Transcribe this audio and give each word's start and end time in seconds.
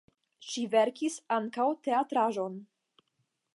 Ŝi 0.51 0.63
verkis 0.71 1.17
ankaŭ 1.37 1.67
teatraĵon. 1.89 2.59